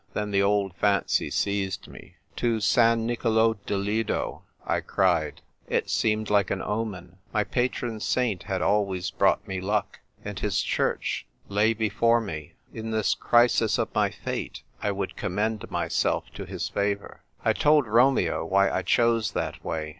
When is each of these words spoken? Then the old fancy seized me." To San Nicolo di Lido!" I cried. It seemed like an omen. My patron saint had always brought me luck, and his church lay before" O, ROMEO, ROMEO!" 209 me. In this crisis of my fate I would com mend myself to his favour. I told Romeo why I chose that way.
Then 0.15 0.31
the 0.31 0.41
old 0.41 0.75
fancy 0.77 1.29
seized 1.29 1.87
me." 1.87 2.15
To 2.37 2.59
San 2.59 3.05
Nicolo 3.05 3.53
di 3.67 3.75
Lido!" 3.75 4.41
I 4.65 4.79
cried. 4.79 5.41
It 5.67 5.91
seemed 5.91 6.31
like 6.31 6.49
an 6.49 6.59
omen. 6.59 7.19
My 7.31 7.43
patron 7.43 7.99
saint 7.99 8.41
had 8.41 8.63
always 8.63 9.11
brought 9.11 9.47
me 9.47 9.61
luck, 9.61 9.99
and 10.25 10.39
his 10.39 10.63
church 10.63 11.27
lay 11.49 11.75
before" 11.75 12.17
O, 12.17 12.21
ROMEO, 12.21 12.29
ROMEO!" 12.33 12.41
209 12.73 12.73
me. 12.73 12.79
In 12.79 12.89
this 12.91 13.13
crisis 13.13 13.77
of 13.77 13.93
my 13.93 14.09
fate 14.09 14.63
I 14.81 14.91
would 14.91 15.15
com 15.15 15.35
mend 15.35 15.69
myself 15.69 16.31
to 16.33 16.45
his 16.47 16.67
favour. 16.67 17.21
I 17.45 17.53
told 17.53 17.85
Romeo 17.85 18.43
why 18.43 18.71
I 18.71 18.81
chose 18.81 19.33
that 19.33 19.63
way. 19.63 19.89